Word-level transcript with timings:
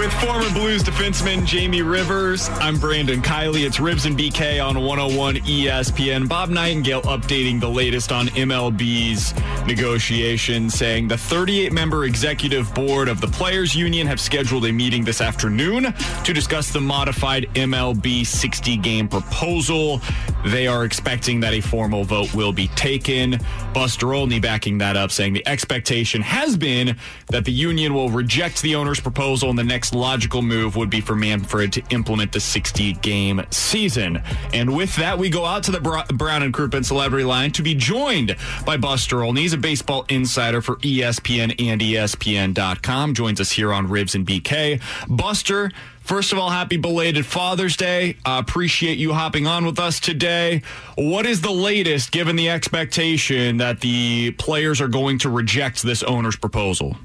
With 0.00 0.14
former 0.14 0.50
Blues 0.54 0.82
defenseman 0.82 1.44
Jamie 1.44 1.82
Rivers, 1.82 2.48
I'm 2.52 2.78
Brandon 2.78 3.20
Kiley. 3.20 3.66
It's 3.66 3.78
Ribs 3.78 4.06
and 4.06 4.18
BK 4.18 4.58
on 4.66 4.80
101 4.80 5.34
ESPN. 5.36 6.26
Bob 6.26 6.48
Nightingale 6.48 7.02
updating 7.02 7.60
the 7.60 7.68
latest 7.68 8.10
on 8.10 8.28
MLB's 8.28 9.34
negotiations, 9.66 10.72
saying 10.72 11.08
the 11.08 11.18
38 11.18 11.74
member 11.74 12.06
executive 12.06 12.72
board 12.72 13.08
of 13.08 13.20
the 13.20 13.26
Players 13.26 13.74
Union 13.74 14.06
have 14.06 14.18
scheduled 14.18 14.64
a 14.64 14.72
meeting 14.72 15.04
this 15.04 15.20
afternoon 15.20 15.92
to 16.24 16.32
discuss 16.32 16.70
the 16.70 16.80
modified 16.80 17.46
MLB 17.52 18.24
60 18.24 18.78
game 18.78 19.06
proposal. 19.06 20.00
They 20.46 20.66
are 20.66 20.86
expecting 20.86 21.40
that 21.40 21.52
a 21.52 21.60
formal 21.60 22.04
vote 22.04 22.32
will 22.34 22.54
be 22.54 22.68
taken. 22.68 23.38
Buster 23.74 24.14
Olney 24.14 24.40
backing 24.40 24.78
that 24.78 24.96
up, 24.96 25.10
saying 25.10 25.34
the 25.34 25.46
expectation 25.46 26.22
has 26.22 26.56
been 26.56 26.96
that 27.28 27.44
the 27.44 27.52
union 27.52 27.92
will 27.92 28.08
reject 28.08 28.62
the 28.62 28.74
owner's 28.74 28.98
proposal 28.98 29.50
in 29.50 29.56
the 29.56 29.62
next 29.62 29.89
logical 29.94 30.42
move 30.42 30.76
would 30.76 30.90
be 30.90 31.00
for 31.00 31.14
Manfred 31.14 31.72
to 31.74 31.82
implement 31.90 32.32
the 32.32 32.40
60 32.40 32.94
game 32.94 33.42
season. 33.50 34.22
And 34.52 34.76
with 34.76 34.94
that, 34.96 35.18
we 35.18 35.30
go 35.30 35.44
out 35.44 35.62
to 35.64 35.70
the 35.70 35.80
Brown 35.80 36.42
and 36.42 36.52
Crouppen 36.52 36.84
celebrity 36.84 37.24
line 37.24 37.52
to 37.52 37.62
be 37.62 37.74
joined 37.74 38.36
by 38.64 38.76
Buster 38.76 39.22
Olney. 39.22 39.42
He's 39.42 39.52
a 39.52 39.58
baseball 39.58 40.06
insider 40.08 40.60
for 40.60 40.76
ESPN 40.76 41.54
and 41.58 41.80
ESPN.com. 41.80 43.14
Joins 43.14 43.40
us 43.40 43.52
here 43.52 43.72
on 43.72 43.88
Ribs 43.88 44.14
and 44.14 44.26
BK. 44.26 44.80
Buster, 45.08 45.70
First 46.02 46.32
of 46.32 46.38
all, 46.38 46.50
happy 46.50 46.76
belated 46.76 47.24
Father's 47.24 47.76
Day. 47.76 48.16
Uh, 48.26 48.42
appreciate 48.44 48.98
you 48.98 49.12
hopping 49.12 49.46
on 49.46 49.64
with 49.64 49.78
us 49.78 50.00
today. 50.00 50.62
What 50.96 51.24
is 51.24 51.40
the 51.40 51.52
latest 51.52 52.10
given 52.10 52.34
the 52.34 52.50
expectation 52.50 53.58
that 53.58 53.78
the 53.78 54.32
players 54.32 54.80
are 54.80 54.88
going 54.88 55.18
to 55.20 55.30
reject 55.30 55.84
this 55.84 56.02
owner's 56.02 56.34
proposal? 56.34 56.96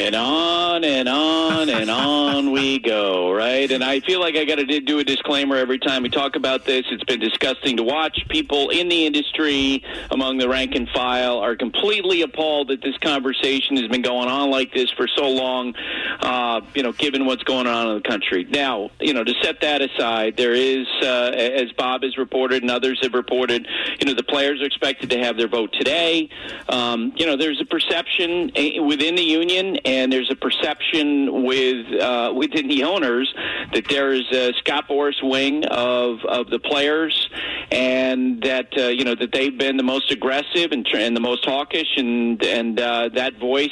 And 0.00 0.14
on 0.16 0.82
and 0.82 1.08
on 1.10 1.68
and 1.68 1.90
on 1.90 2.52
we 2.52 2.78
go, 2.78 3.30
right? 3.30 3.70
And 3.70 3.84
I 3.84 4.00
feel 4.00 4.18
like 4.18 4.34
I 4.34 4.46
got 4.46 4.54
to 4.54 4.80
do 4.80 4.98
a 4.98 5.04
disclaimer 5.04 5.56
every 5.56 5.78
time 5.78 6.02
we 6.02 6.08
talk 6.08 6.36
about 6.36 6.64
this. 6.64 6.86
It's 6.90 7.04
been 7.04 7.20
disgusting 7.20 7.76
to 7.76 7.82
watch. 7.82 8.24
People 8.30 8.70
in 8.70 8.88
the 8.88 9.04
industry, 9.04 9.84
among 10.10 10.38
the 10.38 10.48
rank 10.48 10.74
and 10.74 10.88
file, 10.88 11.36
are 11.38 11.54
completely 11.54 12.22
appalled 12.22 12.68
that 12.68 12.80
this 12.80 12.96
conversation 12.96 13.76
has 13.76 13.88
been 13.88 14.00
going 14.00 14.28
on 14.28 14.50
like 14.50 14.72
this 14.72 14.90
for 14.90 15.06
so 15.06 15.28
long, 15.28 15.74
uh, 16.20 16.62
you 16.74 16.82
know, 16.82 16.92
given 16.92 17.26
what's 17.26 17.42
going 17.42 17.66
on 17.66 17.88
in 17.88 17.94
the 17.96 18.08
country. 18.08 18.44
Now, 18.44 18.90
you 19.00 19.12
know, 19.12 19.22
to 19.22 19.34
set 19.42 19.60
that 19.60 19.82
aside, 19.82 20.38
there 20.38 20.54
is, 20.54 20.86
uh, 21.02 21.32
as 21.34 21.72
Bob 21.72 22.04
has 22.04 22.16
reported 22.16 22.62
and 22.62 22.70
others 22.70 22.98
have 23.02 23.12
reported, 23.12 23.68
you 23.98 24.06
know, 24.06 24.14
the 24.14 24.22
players 24.22 24.62
are 24.62 24.66
expected 24.66 25.10
to 25.10 25.18
have 25.18 25.36
their 25.36 25.48
vote 25.48 25.74
today. 25.74 26.30
Um, 26.70 27.12
you 27.16 27.26
know, 27.26 27.36
there's 27.36 27.60
a 27.60 27.66
perception 27.66 28.50
eh, 28.56 28.80
within 28.80 29.14
the 29.14 29.22
union 29.22 29.76
and 29.90 30.12
there's 30.12 30.30
a 30.30 30.36
perception 30.36 31.42
with 31.42 32.00
uh, 32.00 32.32
within 32.34 32.68
the 32.68 32.84
owners 32.84 33.32
that 33.72 33.88
there 33.88 34.12
is 34.12 34.22
a 34.32 34.52
Scott 34.58 34.88
Boras 34.88 35.20
wing 35.20 35.64
of 35.64 36.24
of 36.28 36.48
the 36.48 36.60
players, 36.60 37.28
and 37.72 38.40
that 38.42 38.68
uh, 38.78 38.86
you 38.86 39.04
know 39.04 39.16
that 39.16 39.32
they've 39.32 39.58
been 39.58 39.76
the 39.76 39.82
most 39.82 40.12
aggressive 40.12 40.70
and, 40.70 40.86
and 40.94 41.16
the 41.16 41.20
most 41.20 41.44
hawkish, 41.44 41.88
and 41.96 42.42
and 42.44 42.80
uh, 42.80 43.08
that 43.14 43.38
voice. 43.38 43.68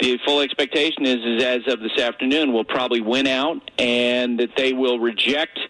The 0.00 0.18
full 0.26 0.40
expectation 0.40 1.06
is, 1.06 1.24
is 1.24 1.44
as 1.44 1.72
of 1.72 1.78
this 1.78 1.96
afternoon, 1.98 2.52
will 2.52 2.64
probably 2.64 3.00
win 3.00 3.28
out, 3.28 3.70
and 3.78 4.40
that 4.40 4.56
they 4.56 4.72
will 4.72 4.98
reject 4.98 5.60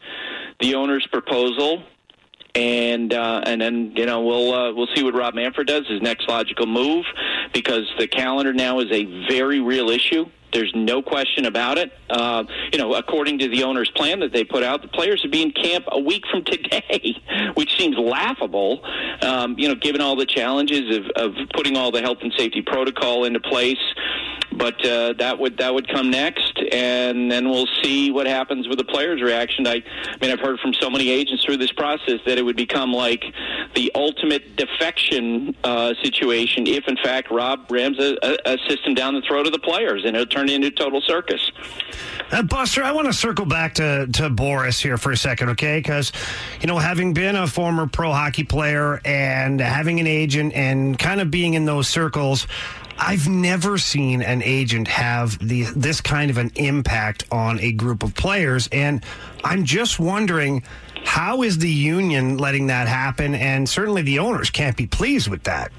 the 0.61 0.77
owner's 0.77 1.07
proposal 1.09 1.83
and 2.55 3.13
uh, 3.13 3.43
and 3.45 3.61
then 3.61 3.93
you 3.97 4.07
know 4.07 4.23
we'll 4.23 4.55
uh, 4.55 4.73
we'll 4.73 4.89
see 4.95 5.03
what 5.03 5.15
Rob 5.15 5.35
Manfred 5.35 5.67
does 5.67 5.87
his 5.89 6.01
next 6.01 6.29
logical 6.29 6.67
move 6.67 7.05
because 7.53 7.93
the 7.99 8.07
calendar 8.07 8.53
now 8.53 8.81
is 8.81 8.91
a 8.91 9.05
very 9.29 9.61
real 9.61 9.91
issue. 9.91 10.27
There's 10.55 10.73
no 10.75 11.03
question 11.03 11.47
about 11.47 11.79
it. 11.79 11.93
Uh, 12.09 12.45
you 12.73 12.79
know, 12.79 12.95
according 12.95 13.41
to 13.41 13.49
the 13.49 13.65
owner's 13.65 13.91
plan 13.91 14.21
that 14.21 14.33
they 14.33 14.45
put 14.45 14.63
out, 14.63 14.83
the 14.83 14.89
players 14.89 15.21
would 15.23 15.33
be 15.33 15.43
in 15.43 15.51
camp 15.51 15.85
a 15.89 15.99
week 15.99 16.23
from 16.31 16.45
today, 16.45 17.17
which 17.55 17.77
seems 17.77 17.99
laughable. 17.99 18.85
Um, 19.21 19.59
you 19.59 19.69
know, 19.69 19.75
given 19.75 20.01
all 20.01 20.15
the 20.15 20.27
challenges 20.27 20.97
of, 20.97 21.07
of 21.17 21.35
putting 21.55 21.77
all 21.77 21.91
the 21.91 22.01
health 22.01 22.19
and 22.23 22.33
safety 22.39 22.63
protocol 22.63 23.25
into 23.25 23.41
place 23.41 23.79
but 24.57 24.85
uh, 24.87 25.15
that 25.19 25.39
would 25.39 25.59
that 25.59 25.75
would 25.75 25.89
come 25.89 26.11
next, 26.11 26.59
and 26.73 27.31
then 27.31 27.51
we'll 27.51 27.69
see 27.83 28.11
what 28.11 28.27
happens 28.27 28.69
with 28.69 28.79
the 28.79 28.85
players' 28.85 29.21
reaction. 29.21 29.67
I, 29.67 29.75
I 29.75 30.17
mean, 30.21 30.31
I've 30.31 30.41
heard 30.41 30.61
from 30.61 30.73
so 30.75 30.89
many 30.89 31.11
agents 31.11 31.45
through 31.45 31.57
this 31.57 31.73
process 31.73 32.21
that 32.27 32.39
it 32.39 32.43
would 32.43 32.57
become 32.57 32.93
like 32.93 33.25
the 33.75 33.91
ultimate 33.95 34.57
defection 34.57 35.55
uh, 35.65 35.95
situation 36.03 36.67
if, 36.67 36.87
in 36.87 36.97
fact, 36.97 37.31
Rob 37.31 37.71
rams 37.71 37.99
a, 37.99 38.17
a, 38.45 38.59
system 38.69 38.95
down 38.95 39.15
the 39.15 39.21
throat 39.23 39.47
of 39.47 39.53
the 39.53 39.59
players, 39.59 40.05
and 40.05 40.17
it'll 40.17 40.27
turn 40.27 40.49
into 40.49 40.69
a 40.69 40.71
total 40.71 41.01
circus. 41.01 41.51
Uh, 42.31 42.43
Buster, 42.43 42.83
I 42.83 42.93
want 42.93 43.07
to 43.07 43.13
circle 43.13 43.47
back 43.47 43.75
to 43.75 44.07
to 44.07 44.31
Boras 44.31 44.81
here 44.81 44.97
for 44.97 45.13
a 45.13 45.17
second, 45.17 45.51
okay? 45.51 45.79
Because 45.79 46.13
you 46.61 46.67
know, 46.67 46.79
having 46.79 47.15
been 47.15 47.37
a 47.37 47.47
former 47.47 47.87
pro 47.87 48.13
hockey 48.13 48.45
player 48.45 49.01
and 49.05 49.61
having 49.61 50.01
an 50.01 50.07
agent 50.07 50.55
and 50.55 50.99
kind 50.99 51.21
of 51.21 51.31
being 51.31 51.55
in 51.55 51.65
those 51.65 51.89
circles. 51.89 52.47
I've 52.99 53.29
never 53.29 53.77
seen 53.79 54.23
an 54.23 54.43
agent 54.43 54.89
have 54.89 55.39
the 55.39 55.65
this 55.77 56.01
kind 56.01 56.31
of 56.31 56.39
an 56.39 56.53
impact 56.55 57.25
on 57.31 57.59
a 57.61 57.73
group 57.73 58.03
of 58.03 58.15
players, 58.15 58.69
and 58.71 59.05
I'm 59.43 59.65
just 59.65 59.99
wondering 59.99 60.63
how 61.05 61.43
is 61.43 61.59
the 61.59 61.71
union 61.71 62.39
letting 62.39 62.69
that 62.69 62.89
happen? 62.89 63.35
And 63.35 63.69
certainly 63.69 64.03
the 64.03 64.19
owners 64.19 64.51
can't 64.51 64.77
be 64.77 64.87
pleased 64.87 65.29
with 65.29 65.45
that. 65.45 65.71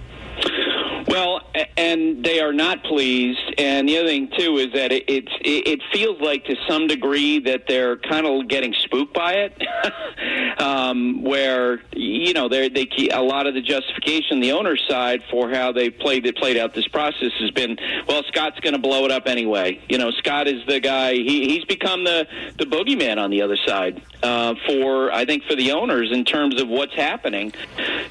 Well, 1.07 1.41
and 1.77 2.23
they 2.23 2.39
are 2.39 2.53
not 2.53 2.83
pleased. 2.83 3.39
And 3.57 3.87
the 3.87 3.97
other 3.97 4.07
thing 4.07 4.29
too 4.37 4.57
is 4.57 4.73
that 4.73 4.91
it, 4.91 5.03
it's 5.07 5.31
it 5.41 5.81
feels 5.93 6.19
like 6.21 6.45
to 6.45 6.55
some 6.67 6.87
degree 6.87 7.39
that 7.39 7.67
they're 7.67 7.97
kind 7.97 8.25
of 8.25 8.47
getting 8.47 8.73
spooked 8.73 9.13
by 9.13 9.33
it, 9.33 10.59
um, 10.59 11.23
where 11.23 11.81
you 11.93 12.33
know 12.33 12.49
they 12.49 12.69
they 12.69 12.87
a 13.11 13.21
lot 13.21 13.47
of 13.47 13.53
the 13.53 13.61
justification 13.61 14.39
the 14.39 14.51
owner's 14.51 14.83
side 14.87 15.21
for 15.29 15.49
how 15.49 15.71
they 15.71 15.89
played 15.89 16.25
it 16.25 16.35
played 16.35 16.57
out 16.57 16.73
this 16.73 16.87
process 16.87 17.31
has 17.39 17.51
been 17.51 17.77
well 18.07 18.23
Scott's 18.23 18.59
going 18.59 18.73
to 18.73 18.79
blow 18.79 19.05
it 19.05 19.11
up 19.11 19.27
anyway. 19.27 19.81
You 19.89 19.97
know 19.97 20.11
Scott 20.11 20.47
is 20.47 20.65
the 20.67 20.79
guy 20.79 21.13
he 21.13 21.47
he's 21.47 21.65
become 21.65 22.03
the 22.03 22.27
the 22.57 22.65
boogeyman 22.65 23.17
on 23.17 23.29
the 23.29 23.41
other 23.41 23.57
side 23.57 24.01
uh, 24.23 24.55
for 24.67 25.11
I 25.11 25.25
think 25.25 25.43
for 25.43 25.55
the 25.55 25.71
owners 25.71 26.11
in 26.11 26.25
terms 26.25 26.61
of 26.61 26.67
what's 26.67 26.95
happening. 26.95 27.53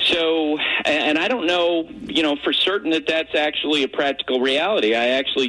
So 0.06 0.58
and 0.84 1.18
I 1.18 1.28
don't 1.28 1.46
know 1.46 1.88
you 2.04 2.22
know 2.22 2.36
for 2.36 2.52
certain 2.52 2.90
that 2.90 3.06
that's 3.06 3.33
actually 3.34 3.82
a 3.82 3.88
practical 3.88 4.40
reality. 4.40 4.94
I 4.94 5.08
actually 5.08 5.48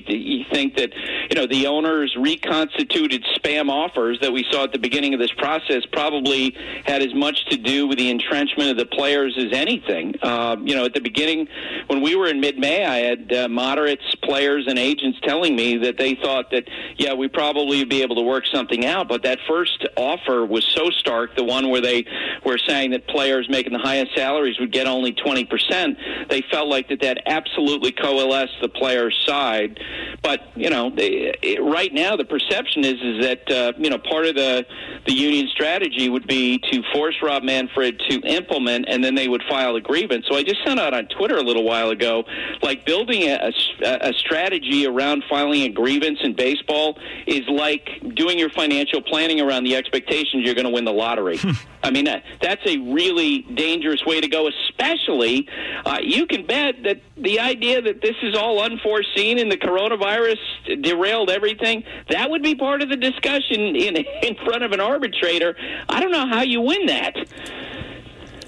think 0.52 0.76
that 0.78 0.94
you 1.30 1.36
know 1.36 1.48
the 1.48 1.68
owners 1.68 2.16
reconstituted 2.18 3.24
spam 3.36 3.70
offers 3.70 4.20
that 4.22 4.32
we 4.32 4.46
saw 4.52 4.64
at 4.64 4.72
the 4.72 4.80
beginning 4.80 5.14
of 5.14 5.20
this 5.20 5.32
process 5.38 5.84
probably 5.92 6.56
had 6.86 7.02
as 7.02 7.14
much 7.14 7.46
to 7.50 7.58
do 7.58 7.88
with 7.88 7.98
the 7.98 8.10
entrenchment 8.10 8.70
of 8.72 8.78
the 8.78 8.86
players 8.86 9.36
as 9.38 9.52
anything. 9.54 10.16
Uh, 10.22 10.58
you 10.64 10.76
know, 10.76 10.86
at 10.86 10.94
the 10.94 11.02
beginning 11.02 11.48
when 11.88 12.02
we 12.02 12.16
were 12.16 12.28
in 12.28 12.40
mid-May, 12.40 12.86
I 12.86 12.98
had 12.98 13.34
uh, 13.34 13.48
moderates, 13.48 14.04
players, 14.24 14.66
and 14.68 14.78
agents 14.80 15.20
telling 15.24 15.56
me 15.56 15.78
that 15.78 15.98
they 15.98 16.16
thought 16.16 16.52
that 16.52 16.68
yeah, 16.98 17.14
we 17.14 17.28
probably 17.28 17.80
would 17.80 17.90
be 17.90 18.02
able 18.02 18.16
to 18.16 18.22
work 18.22 18.46
something 18.54 18.86
out, 18.86 19.08
but 19.08 19.24
that 19.24 19.40
first 19.48 19.86
offer 19.96 20.46
was 20.46 20.64
so 20.64 20.90
stark, 20.90 21.36
the 21.36 21.44
one 21.44 21.70
where 21.70 21.82
they 21.82 22.06
were 22.46 22.58
saying 22.58 22.92
that 22.92 23.08
players 23.08 23.48
making 23.50 23.74
the 23.74 23.80
highest 23.80 24.16
salaries 24.16 24.60
would 24.60 24.72
get 24.72 24.88
only 24.88 25.12
twenty 25.12 25.46
percent. 25.46 25.98
They 26.30 26.42
felt 26.52 26.68
like 26.68 26.90
that 26.90 27.02
that 27.02 27.20
absolutely 27.26 27.75
coalesced 27.92 28.60
the 28.62 28.70
players' 28.70 29.18
side. 29.26 29.80
But 30.22 30.42
you 30.56 30.70
know, 30.70 30.90
they, 30.90 31.36
it, 31.42 31.64
right 31.64 31.94
now 31.94 32.16
the 32.16 32.26
perception 32.26 32.84
is 32.84 33.02
is 33.02 33.24
that 33.24 33.52
uh, 33.52 33.74
you 33.78 33.90
know 33.90 33.98
part 33.98 34.26
of 34.26 34.36
the 34.36 34.66
the 35.06 35.14
union 35.14 35.48
strategy 35.48 36.10
would 36.10 36.28
be 36.28 36.60
to 36.72 36.82
force 36.94 37.16
Rob 37.22 37.44
Manfred 37.44 38.00
to 38.10 38.20
implement, 38.22 38.86
and 38.88 39.04
then 39.04 39.16
they 39.16 39.28
would 39.28 39.44
file 39.50 39.76
a 39.76 39.82
grievance. 39.82 40.26
So 40.28 40.36
I 40.36 40.44
just 40.44 40.64
sent 40.66 40.80
out 40.80 40.94
on 40.94 41.08
Twitter 41.08 41.38
a 41.38 41.44
little 41.44 41.64
while 41.64 41.90
ago, 41.90 42.24
like 42.62 42.86
building 42.86 43.24
a, 43.24 43.52
a, 43.84 44.10
a 44.10 44.14
strategy 44.14 44.88
around 44.88 45.24
filing 45.30 45.64
a 45.64 45.70
grievance 45.70 46.20
in 46.24 46.34
baseball 46.36 46.98
is 47.28 47.48
like 47.48 48.02
doing 48.16 48.40
your 48.40 48.50
financial 48.50 49.02
planning 49.02 49.42
around 49.42 49.64
the 49.64 49.76
expectations 49.76 50.44
you're 50.46 50.56
going 50.56 50.66
to 50.66 50.72
win 50.72 50.86
the 50.86 50.94
lottery. 50.94 51.40
I 51.84 51.92
mean, 51.92 52.06
that, 52.06 52.24
that's 52.42 52.66
a 52.66 52.78
really 52.78 53.44
dangerous 53.54 54.04
way 54.06 54.20
to 54.20 54.28
go, 54.28 54.48
especially 54.48 55.48
uh, 55.86 56.00
you 56.02 56.26
can 56.26 56.46
bet 56.46 56.76
that 56.84 57.02
the 57.18 57.40
idea 57.40 57.65
that 57.74 58.02
this 58.02 58.16
is 58.22 58.36
all 58.36 58.62
unforeseen 58.62 59.40
and 59.40 59.52
the 59.52 59.58
coronavirus 59.58 60.38
derailed 60.82 61.30
everything, 61.30 61.84
that 62.10 62.30
would 62.30 62.44
be 62.44 62.56
part 62.56 62.82
of 62.82 62.90
the 62.90 62.96
discussion 62.96 63.76
in, 63.76 63.98
in 64.24 64.36
front 64.46 64.64
of 64.64 64.72
an 64.72 64.80
arbitrator. 64.80 65.56
I 65.90 66.00
don't 66.00 66.12
know 66.12 66.28
how 66.28 66.42
you 66.42 66.62
win 66.62 66.86
that. 66.86 67.16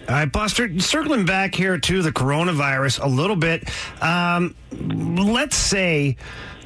All 0.08 0.16
right, 0.16 0.32
Buster, 0.32 0.80
circling 0.80 1.26
back 1.26 1.54
here 1.54 1.78
to 1.78 2.02
the 2.02 2.14
coronavirus 2.14 3.04
a 3.04 3.08
little 3.08 3.36
bit. 3.36 3.70
Um, 4.02 4.56
let's 4.72 5.58
say 5.58 6.16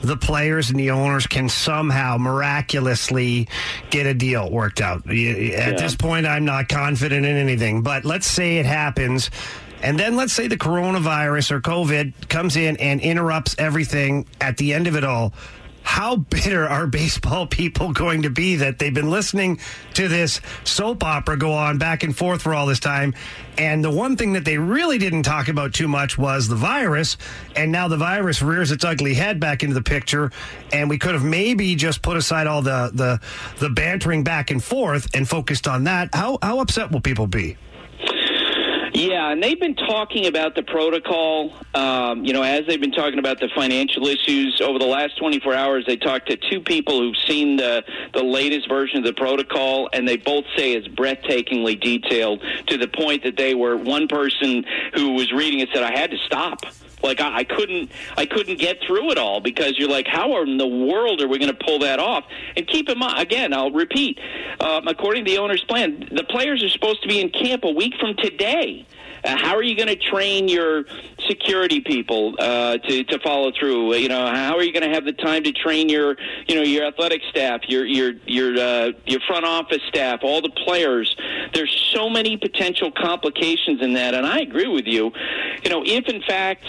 the 0.01 0.17
players 0.17 0.69
and 0.69 0.79
the 0.79 0.91
owners 0.91 1.25
can 1.27 1.49
somehow 1.49 2.17
miraculously 2.17 3.47
get 3.89 4.05
a 4.05 4.13
deal 4.13 4.51
worked 4.51 4.81
out. 4.81 5.07
At 5.07 5.15
yeah. 5.15 5.71
this 5.71 5.95
point, 5.95 6.27
I'm 6.27 6.45
not 6.45 6.69
confident 6.69 7.25
in 7.25 7.35
anything, 7.35 7.81
but 7.81 8.05
let's 8.05 8.27
say 8.27 8.57
it 8.57 8.65
happens. 8.65 9.31
And 9.81 9.99
then 9.99 10.15
let's 10.15 10.33
say 10.33 10.47
the 10.47 10.57
coronavirus 10.57 11.51
or 11.51 11.61
COVID 11.61 12.29
comes 12.29 12.55
in 12.55 12.77
and 12.77 13.01
interrupts 13.01 13.55
everything 13.57 14.27
at 14.39 14.57
the 14.57 14.73
end 14.73 14.87
of 14.87 14.95
it 14.95 15.03
all 15.03 15.33
how 15.83 16.15
bitter 16.15 16.67
are 16.67 16.87
baseball 16.87 17.47
people 17.47 17.91
going 17.91 18.21
to 18.21 18.29
be 18.29 18.55
that 18.57 18.79
they've 18.79 18.93
been 18.93 19.09
listening 19.09 19.59
to 19.93 20.07
this 20.07 20.39
soap 20.63 21.03
opera 21.03 21.37
go 21.37 21.53
on 21.53 21.77
back 21.77 22.03
and 22.03 22.15
forth 22.15 22.41
for 22.41 22.53
all 22.53 22.65
this 22.65 22.79
time? 22.79 23.13
And 23.57 23.83
the 23.83 23.91
one 23.91 24.15
thing 24.15 24.33
that 24.33 24.45
they 24.45 24.57
really 24.57 24.97
didn't 24.97 25.23
talk 25.23 25.47
about 25.47 25.73
too 25.73 25.87
much 25.87 26.17
was 26.17 26.47
the 26.47 26.55
virus. 26.55 27.17
And 27.55 27.71
now 27.71 27.87
the 27.87 27.97
virus 27.97 28.41
rears 28.41 28.71
its 28.71 28.85
ugly 28.85 29.13
head 29.13 29.39
back 29.39 29.63
into 29.63 29.73
the 29.73 29.81
picture. 29.81 30.31
And 30.71 30.89
we 30.89 30.97
could 30.97 31.13
have 31.13 31.25
maybe 31.25 31.75
just 31.75 32.01
put 32.01 32.15
aside 32.15 32.47
all 32.47 32.61
the, 32.61 32.91
the, 32.93 33.19
the 33.59 33.69
bantering 33.69 34.23
back 34.23 34.51
and 34.51 34.63
forth 34.63 35.13
and 35.13 35.27
focused 35.27 35.67
on 35.67 35.85
that. 35.85 36.13
How, 36.13 36.37
how 36.41 36.59
upset 36.59 36.91
will 36.91 37.01
people 37.01 37.27
be? 37.27 37.57
Yeah, 38.93 39.31
and 39.31 39.41
they've 39.41 39.59
been 39.59 39.75
talking 39.75 40.25
about 40.25 40.55
the 40.55 40.63
protocol. 40.63 41.53
Um, 41.73 42.25
you 42.25 42.33
know, 42.33 42.43
as 42.43 42.65
they've 42.67 42.81
been 42.81 42.91
talking 42.91 43.19
about 43.19 43.39
the 43.39 43.47
financial 43.55 44.05
issues 44.07 44.61
over 44.61 44.77
the 44.77 44.85
last 44.85 45.17
24 45.17 45.53
hours, 45.53 45.85
they 45.85 45.95
talked 45.95 46.29
to 46.29 46.35
two 46.35 46.59
people 46.59 46.99
who've 46.99 47.15
seen 47.27 47.55
the 47.55 47.83
the 48.13 48.23
latest 48.23 48.67
version 48.67 48.97
of 48.97 49.03
the 49.05 49.13
protocol, 49.13 49.89
and 49.93 50.05
they 50.07 50.17
both 50.17 50.43
say 50.57 50.73
it's 50.73 50.87
breathtakingly 50.89 51.79
detailed 51.79 52.43
to 52.67 52.77
the 52.77 52.87
point 52.87 53.23
that 53.23 53.37
they 53.37 53.55
were 53.55 53.77
one 53.77 54.09
person 54.09 54.65
who 54.93 55.13
was 55.13 55.31
reading 55.31 55.61
it 55.61 55.69
said, 55.73 55.83
"I 55.83 55.97
had 55.97 56.11
to 56.11 56.17
stop." 56.25 56.65
Like 57.03 57.19
I, 57.19 57.37
I 57.37 57.43
couldn't, 57.43 57.91
I 58.17 58.25
couldn't 58.25 58.59
get 58.59 58.77
through 58.85 59.11
it 59.11 59.17
all 59.17 59.39
because 59.39 59.77
you're 59.77 59.89
like, 59.89 60.07
how 60.07 60.39
in 60.43 60.57
the 60.57 60.67
world 60.67 61.21
are 61.21 61.27
we 61.27 61.39
going 61.39 61.51
to 61.51 61.65
pull 61.65 61.79
that 61.79 61.99
off? 61.99 62.25
And 62.55 62.67
keep 62.67 62.89
in 62.89 62.99
mind, 62.99 63.19
again, 63.19 63.53
I'll 63.53 63.71
repeat, 63.71 64.19
um, 64.59 64.87
according 64.87 65.25
to 65.25 65.31
the 65.31 65.37
owner's 65.39 65.63
plan, 65.63 66.07
the 66.11 66.23
players 66.23 66.63
are 66.63 66.69
supposed 66.69 67.01
to 67.03 67.07
be 67.07 67.19
in 67.19 67.29
camp 67.29 67.63
a 67.63 67.71
week 67.71 67.95
from 67.99 68.15
today. 68.17 68.85
Uh, 69.23 69.37
how 69.37 69.55
are 69.55 69.63
you 69.63 69.75
going 69.75 69.87
to 69.87 69.95
train 69.95 70.47
your 70.47 70.83
security 71.61 71.81
people 71.81 72.35
uh, 72.39 72.77
to 72.77 73.03
to 73.03 73.19
follow 73.19 73.51
through? 73.57 73.95
You 73.95 74.09
know, 74.09 74.27
how 74.27 74.55
are 74.55 74.63
you 74.63 74.73
going 74.73 74.87
to 74.87 74.93
have 74.93 75.05
the 75.05 75.13
time 75.13 75.43
to 75.43 75.51
train 75.51 75.89
your 75.89 76.15
you 76.47 76.55
know 76.55 76.61
your 76.61 76.85
athletic 76.85 77.21
staff, 77.29 77.61
your 77.67 77.85
your 77.85 78.13
your 78.25 78.57
uh, 78.57 78.91
your 79.05 79.19
front 79.27 79.45
office 79.45 79.81
staff, 79.87 80.21
all 80.23 80.41
the 80.41 80.49
players? 80.49 81.15
There's 81.53 81.71
so 81.93 82.09
many 82.09 82.37
potential 82.37 82.91
complications 82.91 83.81
in 83.81 83.93
that, 83.93 84.13
and 84.13 84.25
I 84.25 84.39
agree 84.39 84.67
with 84.67 84.85
you. 84.85 85.11
You 85.63 85.69
know, 85.69 85.83
if 85.85 86.07
in 86.07 86.21
fact 86.23 86.65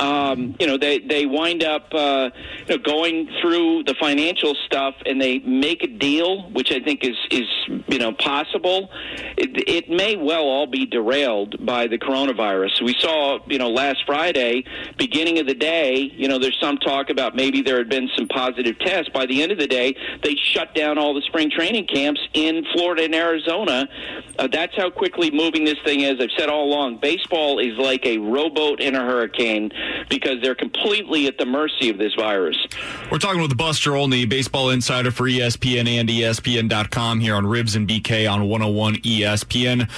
um, 0.00 0.54
you 0.60 0.66
know, 0.66 0.76
they 0.76 1.00
they 1.00 1.26
wind 1.26 1.64
up 1.64 1.92
uh, 1.92 2.30
you 2.66 2.76
know, 2.76 2.78
going 2.78 3.28
through 3.40 3.82
the 3.84 3.94
financial 4.00 4.54
stuff 4.66 4.94
and 5.04 5.20
they 5.20 5.40
make 5.40 5.82
a 5.82 5.88
deal, 5.88 6.48
which 6.50 6.70
I 6.70 6.78
think 6.78 7.04
is 7.04 7.16
is 7.30 7.48
you 7.88 7.98
know 7.98 8.12
possible. 8.12 8.90
It, 9.36 9.68
it 9.68 9.90
may 9.90 10.16
well 10.16 10.44
all 10.44 10.66
be 10.66 10.86
derailed 10.86 11.64
by 11.64 11.88
the 11.88 11.98
coronavirus. 11.98 12.82
We 12.82 12.94
saw 13.00 13.40
you 13.48 13.58
know 13.58 13.70
last 13.70 14.04
Friday, 14.06 14.64
beginning 14.98 15.38
of 15.38 15.46
the 15.46 15.54
day, 15.54 16.12
you 16.16 16.28
know, 16.28 16.38
there's 16.38 16.58
some 16.60 16.78
talk 16.78 17.10
about 17.10 17.34
maybe 17.34 17.60
there 17.62 17.78
had 17.78 17.88
been 17.88 18.08
some 18.16 18.28
positive 18.28 18.78
tests. 18.78 19.10
By 19.12 19.26
the 19.26 19.42
end 19.42 19.50
of 19.50 19.58
the 19.58 19.66
day, 19.66 19.96
they 20.22 20.36
shut 20.36 20.74
down 20.76 20.98
all 20.98 21.12
the 21.12 21.22
spring 21.22 21.50
training 21.50 21.88
camps 21.88 22.20
in 22.34 22.64
Florida 22.72 23.04
and 23.04 23.14
Arizona. 23.14 23.88
Uh, 24.38 24.46
that's 24.46 24.76
how 24.76 24.90
quickly 24.90 25.32
moving 25.32 25.64
this 25.64 25.78
thing 25.84 26.02
is. 26.02 26.20
I've 26.20 26.30
said 26.38 26.48
all 26.48 26.64
along, 26.66 26.98
baseball 26.98 27.58
is 27.58 27.76
like 27.78 28.06
a 28.06 28.18
rowboat 28.18 28.80
in 28.80 28.94
a 28.94 29.00
hurricane 29.00 29.72
because 30.08 30.40
they're 30.42 30.54
completely 30.54 31.26
at 31.26 31.38
the 31.38 31.46
mercy 31.46 31.90
of 31.90 31.98
this 31.98 32.14
virus. 32.14 32.56
We're 33.10 33.18
talking 33.18 33.40
with 33.40 33.56
Buster 33.56 33.96
Olney, 33.96 34.24
baseball 34.24 34.70
insider 34.70 35.10
for 35.10 35.24
ESPN 35.24 35.88
and 35.88 36.08
ESPN.com 36.08 37.20
here 37.20 37.34
on 37.34 37.46
Ribs 37.46 37.76
and 37.76 37.88
BK 37.88 38.30
on 38.30 38.48
101 38.48 38.96
ESPN. 38.96 39.88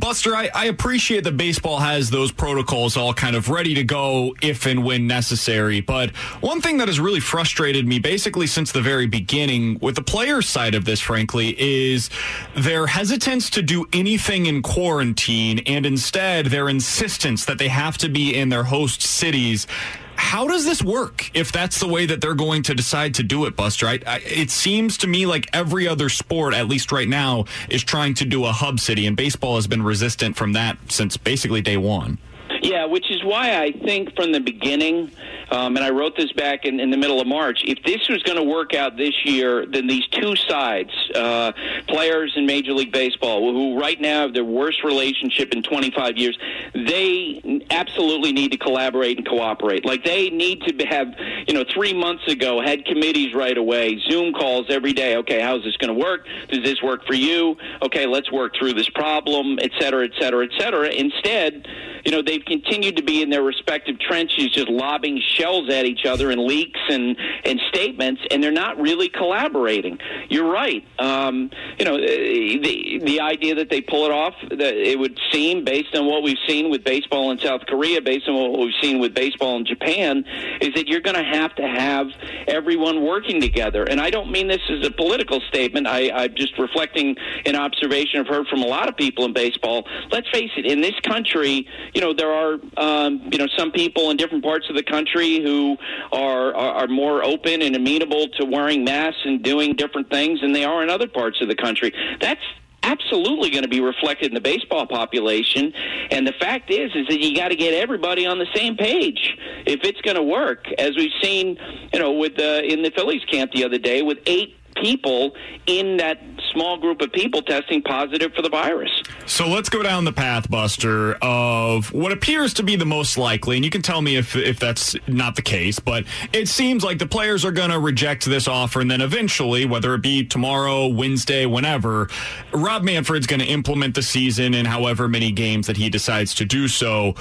Buster, 0.00 0.34
I, 0.34 0.50
I 0.54 0.64
appreciate 0.66 1.24
that 1.24 1.36
baseball 1.36 1.78
has 1.78 2.10
those 2.10 2.32
protocols 2.32 2.96
all 2.96 3.14
kind 3.14 3.36
of 3.36 3.48
ready 3.48 3.74
to 3.74 3.84
go 3.84 4.34
if 4.42 4.66
and 4.66 4.84
when 4.84 5.06
necessary. 5.06 5.80
But 5.80 6.10
one 6.40 6.60
thing 6.60 6.78
that 6.78 6.88
has 6.88 7.00
really 7.00 7.20
frustrated 7.20 7.86
me 7.86 7.98
basically 7.98 8.46
since 8.46 8.72
the 8.72 8.82
very 8.82 9.06
beginning 9.06 9.78
with 9.80 9.94
the 9.94 10.02
players' 10.02 10.48
side 10.48 10.74
of 10.74 10.84
this, 10.84 11.00
frankly, 11.00 11.54
is 11.58 12.10
their 12.54 12.86
hesitance 12.86 13.50
to 13.50 13.62
do 13.62 13.86
anything 13.92 14.46
in 14.46 14.62
quarantine 14.62 15.60
and 15.66 15.86
instead 15.86 16.46
their 16.46 16.68
insistence 16.68 17.44
that 17.44 17.58
they 17.58 17.68
have 17.68 17.98
to 17.98 18.08
be 18.08 18.34
in 18.34 18.48
their 18.48 18.64
host 18.64 19.02
cities 19.32 19.66
how 20.14 20.46
does 20.46 20.64
this 20.64 20.82
work 20.82 21.30
if 21.34 21.50
that's 21.52 21.80
the 21.80 21.88
way 21.88 22.06
that 22.06 22.20
they're 22.20 22.34
going 22.34 22.62
to 22.62 22.74
decide 22.74 23.14
to 23.14 23.22
do 23.22 23.44
it, 23.46 23.56
Buster? 23.56 23.86
I, 23.86 23.98
I, 24.06 24.18
it 24.18 24.50
seems 24.50 24.96
to 24.98 25.06
me 25.06 25.26
like 25.26 25.48
every 25.52 25.88
other 25.88 26.08
sport, 26.08 26.54
at 26.54 26.68
least 26.68 26.92
right 26.92 27.08
now, 27.08 27.46
is 27.68 27.82
trying 27.82 28.14
to 28.14 28.24
do 28.24 28.44
a 28.44 28.52
hub 28.52 28.78
city, 28.78 29.06
and 29.06 29.16
baseball 29.16 29.56
has 29.56 29.66
been 29.66 29.82
resistant 29.82 30.36
from 30.36 30.52
that 30.52 30.78
since 30.88 31.16
basically 31.16 31.60
day 31.60 31.76
one. 31.76 32.18
Yeah, 32.62 32.84
which 32.86 33.10
is 33.10 33.24
why 33.24 33.60
I 33.60 33.72
think 33.72 34.14
from 34.14 34.32
the 34.32 34.40
beginning 34.40 35.10
um, 35.52 35.76
and 35.76 35.84
I 35.84 35.90
wrote 35.90 36.16
this 36.16 36.32
back 36.32 36.64
in, 36.64 36.80
in 36.80 36.90
the 36.90 36.96
middle 36.96 37.20
of 37.20 37.26
March. 37.26 37.62
If 37.66 37.82
this 37.84 38.08
was 38.08 38.22
going 38.22 38.38
to 38.38 38.42
work 38.42 38.74
out 38.74 38.96
this 38.96 39.12
year, 39.24 39.66
then 39.66 39.86
these 39.86 40.06
two 40.06 40.34
sides, 40.34 40.90
uh, 41.14 41.52
players 41.88 42.32
in 42.36 42.46
Major 42.46 42.72
League 42.72 42.90
Baseball, 42.90 43.52
who 43.52 43.78
right 43.78 44.00
now 44.00 44.22
have 44.22 44.32
their 44.32 44.46
worst 44.46 44.82
relationship 44.82 45.52
in 45.52 45.62
25 45.62 46.16
years, 46.16 46.38
they 46.74 47.60
absolutely 47.70 48.32
need 48.32 48.50
to 48.52 48.56
collaborate 48.56 49.18
and 49.18 49.28
cooperate. 49.28 49.84
Like 49.84 50.04
they 50.04 50.30
need 50.30 50.62
to 50.62 50.86
have, 50.86 51.08
you 51.46 51.52
know, 51.52 51.64
three 51.70 51.92
months 51.92 52.26
ago 52.28 52.62
had 52.62 52.86
committees 52.86 53.34
right 53.34 53.56
away, 53.56 54.00
Zoom 54.08 54.32
calls 54.32 54.66
every 54.70 54.94
day. 54.94 55.16
Okay, 55.16 55.40
how's 55.40 55.62
this 55.64 55.76
going 55.76 55.94
to 55.94 56.00
work? 56.02 56.26
Does 56.48 56.64
this 56.64 56.80
work 56.82 57.06
for 57.06 57.14
you? 57.14 57.58
Okay, 57.82 58.06
let's 58.06 58.32
work 58.32 58.54
through 58.56 58.72
this 58.72 58.88
problem, 58.88 59.58
et 59.60 59.70
cetera, 59.78 60.06
et 60.06 60.12
cetera, 60.18 60.46
et 60.46 60.50
cetera. 60.58 60.88
Instead, 60.88 61.68
you 62.06 62.10
know, 62.10 62.22
they've 62.22 62.44
continued 62.52 62.96
to 62.96 63.02
be 63.02 63.22
in 63.22 63.30
their 63.30 63.42
respective 63.42 63.98
trenches, 63.98 64.50
just 64.50 64.68
lobbing 64.68 65.20
shells 65.36 65.70
at 65.70 65.86
each 65.86 66.04
other 66.04 66.30
and 66.30 66.40
leaks 66.42 66.80
and 66.88 67.16
and 67.44 67.58
statements, 67.68 68.20
and 68.30 68.42
they're 68.42 68.60
not 68.66 68.78
really 68.78 69.08
collaborating. 69.08 69.98
You're 70.28 70.50
right. 70.50 70.84
Um, 70.98 71.50
you 71.78 71.84
know, 71.86 71.96
the 71.96 73.00
the 73.02 73.20
idea 73.20 73.54
that 73.54 73.70
they 73.70 73.80
pull 73.80 74.04
it 74.04 74.12
off, 74.12 74.34
that 74.50 74.74
it 74.74 74.98
would 74.98 75.18
seem 75.32 75.64
based 75.64 75.94
on 75.94 76.06
what 76.06 76.22
we've 76.22 76.44
seen 76.46 76.70
with 76.70 76.84
baseball 76.84 77.30
in 77.30 77.38
South 77.38 77.62
Korea, 77.66 78.02
based 78.02 78.28
on 78.28 78.34
what 78.34 78.58
we've 78.58 78.80
seen 78.82 79.00
with 79.00 79.14
baseball 79.14 79.56
in 79.56 79.64
Japan, 79.64 80.24
is 80.60 80.74
that 80.74 80.88
you're 80.88 81.00
going 81.00 81.16
to 81.16 81.24
have 81.24 81.54
to 81.54 81.66
have 81.66 82.08
everyone 82.46 83.02
working 83.02 83.40
together. 83.40 83.84
And 83.84 83.98
I 84.00 84.10
don't 84.10 84.30
mean 84.30 84.48
this 84.48 84.60
as 84.68 84.86
a 84.86 84.90
political 84.90 85.40
statement. 85.48 85.86
I, 85.86 86.10
I'm 86.10 86.34
just 86.34 86.58
reflecting 86.58 87.16
an 87.46 87.56
observation 87.56 88.20
I've 88.20 88.26
heard 88.26 88.46
from 88.48 88.62
a 88.62 88.66
lot 88.66 88.88
of 88.90 88.96
people 88.96 89.24
in 89.24 89.32
baseball. 89.32 89.86
Let's 90.10 90.28
face 90.30 90.50
it, 90.56 90.66
in 90.66 90.80
this 90.82 90.98
country, 91.00 91.66
you 91.94 92.00
know, 92.00 92.12
there 92.12 92.32
are 92.32 92.41
um, 92.76 93.28
you 93.30 93.38
know 93.38 93.46
some 93.56 93.70
people 93.70 94.10
in 94.10 94.16
different 94.16 94.44
parts 94.44 94.68
of 94.68 94.76
the 94.76 94.82
country 94.82 95.42
who 95.42 95.76
are, 96.12 96.54
are, 96.54 96.84
are 96.84 96.88
more 96.88 97.24
open 97.24 97.62
and 97.62 97.74
amenable 97.74 98.28
to 98.38 98.44
wearing 98.44 98.84
masks 98.84 99.20
and 99.24 99.42
doing 99.42 99.74
different 99.74 100.10
things 100.10 100.40
than 100.40 100.52
they 100.52 100.64
are 100.64 100.82
in 100.82 100.90
other 100.90 101.08
parts 101.08 101.40
of 101.40 101.48
the 101.48 101.56
country. 101.56 101.92
That's 102.20 102.40
absolutely 102.82 103.50
going 103.50 103.62
to 103.62 103.68
be 103.68 103.80
reflected 103.80 104.28
in 104.28 104.34
the 104.34 104.40
baseball 104.40 104.86
population. 104.86 105.72
And 106.10 106.26
the 106.26 106.32
fact 106.32 106.70
is, 106.70 106.90
is 106.94 107.06
that 107.08 107.20
you 107.20 107.34
got 107.34 107.48
to 107.48 107.56
get 107.56 107.74
everybody 107.74 108.26
on 108.26 108.38
the 108.38 108.48
same 108.54 108.76
page 108.76 109.36
if 109.66 109.80
it's 109.84 110.00
going 110.00 110.16
to 110.16 110.22
work. 110.22 110.66
As 110.78 110.96
we've 110.96 111.12
seen, 111.22 111.58
you 111.92 112.00
know, 112.00 112.12
with 112.12 112.38
uh, 112.38 112.62
in 112.64 112.82
the 112.82 112.90
Phillies 112.90 113.24
camp 113.24 113.52
the 113.52 113.64
other 113.64 113.78
day, 113.78 114.02
with 114.02 114.18
eight 114.26 114.56
people 114.74 115.34
in 115.66 115.96
that 115.98 116.20
small 116.52 116.78
group 116.78 117.00
of 117.00 117.12
people 117.12 117.42
testing 117.42 117.82
positive 117.82 118.32
for 118.34 118.42
the 118.42 118.48
virus. 118.48 118.90
So 119.26 119.48
let's 119.48 119.68
go 119.68 119.82
down 119.82 120.04
the 120.04 120.12
path, 120.12 120.50
Buster, 120.50 121.14
of 121.22 121.92
what 121.92 122.12
appears 122.12 122.54
to 122.54 122.62
be 122.62 122.76
the 122.76 122.84
most 122.84 123.16
likely, 123.16 123.56
and 123.56 123.64
you 123.64 123.70
can 123.70 123.82
tell 123.82 124.02
me 124.02 124.16
if 124.16 124.36
if 124.36 124.58
that's 124.58 124.94
not 125.06 125.36
the 125.36 125.42
case, 125.42 125.78
but 125.78 126.04
it 126.32 126.48
seems 126.48 126.84
like 126.84 126.98
the 126.98 127.06
players 127.06 127.44
are 127.44 127.52
going 127.52 127.70
to 127.70 127.78
reject 127.78 128.24
this 128.24 128.48
offer, 128.48 128.80
and 128.80 128.90
then 128.90 129.00
eventually, 129.00 129.64
whether 129.64 129.94
it 129.94 130.02
be 130.02 130.24
tomorrow, 130.24 130.86
Wednesday, 130.86 131.46
whenever, 131.46 132.08
Rob 132.52 132.82
Manfred's 132.82 133.26
going 133.26 133.40
to 133.40 133.46
implement 133.46 133.94
the 133.94 134.02
season 134.02 134.54
in 134.54 134.66
however 134.66 135.08
many 135.08 135.32
games 135.32 135.66
that 135.66 135.76
he 135.76 135.88
decides 135.88 136.34
to 136.34 136.44
do 136.44 136.68
so. 136.68 137.14